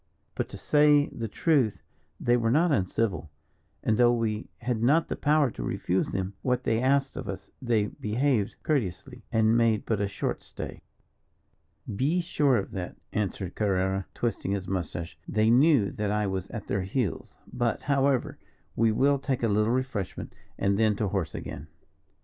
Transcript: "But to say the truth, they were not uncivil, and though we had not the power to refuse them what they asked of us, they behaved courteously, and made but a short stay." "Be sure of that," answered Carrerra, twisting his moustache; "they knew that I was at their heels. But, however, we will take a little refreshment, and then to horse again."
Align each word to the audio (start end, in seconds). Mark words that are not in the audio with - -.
"But 0.33 0.49
to 0.49 0.57
say 0.57 1.09
the 1.09 1.27
truth, 1.27 1.83
they 2.19 2.35
were 2.35 2.49
not 2.49 2.71
uncivil, 2.71 3.29
and 3.83 3.97
though 3.99 4.11
we 4.11 4.49
had 4.57 4.81
not 4.81 5.09
the 5.09 5.15
power 5.15 5.51
to 5.51 5.61
refuse 5.61 6.07
them 6.07 6.33
what 6.41 6.63
they 6.63 6.81
asked 6.81 7.15
of 7.15 7.29
us, 7.29 7.51
they 7.61 7.85
behaved 7.85 8.55
courteously, 8.63 9.23
and 9.31 9.55
made 9.55 9.85
but 9.85 10.01
a 10.01 10.07
short 10.07 10.41
stay." 10.41 10.81
"Be 11.95 12.19
sure 12.19 12.57
of 12.57 12.71
that," 12.71 12.95
answered 13.13 13.53
Carrerra, 13.53 14.07
twisting 14.15 14.53
his 14.53 14.67
moustache; 14.67 15.19
"they 15.27 15.51
knew 15.51 15.91
that 15.91 16.09
I 16.09 16.25
was 16.25 16.47
at 16.47 16.65
their 16.65 16.81
heels. 16.81 17.37
But, 17.53 17.83
however, 17.83 18.39
we 18.75 18.91
will 18.91 19.19
take 19.19 19.43
a 19.43 19.47
little 19.47 19.71
refreshment, 19.71 20.33
and 20.57 20.79
then 20.79 20.95
to 20.95 21.09
horse 21.09 21.35
again." 21.35 21.67